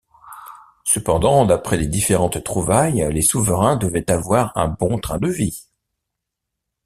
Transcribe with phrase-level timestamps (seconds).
[0.83, 5.67] Cependant d'après les différentes trouvailles les souverains devaient avoir un bon train de vie.